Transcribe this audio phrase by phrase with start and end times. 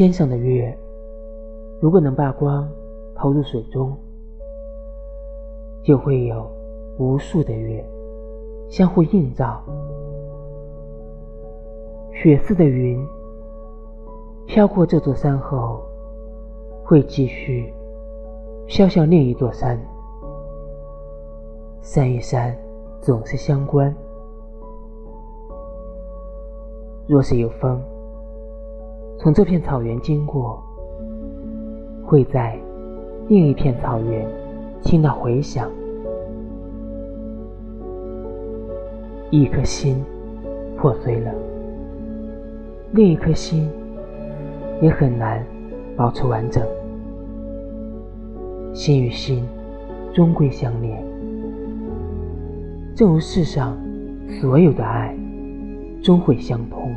[0.00, 0.74] 天上的月，
[1.78, 2.66] 如果能把光
[3.14, 3.94] 投入水中，
[5.84, 6.50] 就会有
[6.98, 7.84] 无数的月
[8.70, 9.62] 相互映照。
[12.14, 13.06] 雪似的云
[14.46, 15.82] 飘过这座山后，
[16.82, 17.70] 会继续
[18.66, 19.78] 飘向另一座山。
[21.82, 22.56] 山与山
[23.02, 23.94] 总是相关。
[27.06, 27.78] 若是有风
[29.22, 30.62] 从这片草原经过，
[32.06, 32.58] 会在
[33.28, 34.26] 另一片草原
[34.82, 35.70] 听到回响。
[39.28, 40.02] 一颗心
[40.74, 41.30] 破碎了，
[42.92, 43.68] 另一颗心
[44.80, 45.44] 也很难
[45.94, 46.66] 保持完整。
[48.72, 49.46] 心与心
[50.14, 51.04] 终归相连，
[52.96, 53.76] 正如世上
[54.40, 55.14] 所有的爱
[56.02, 56.90] 终会相通。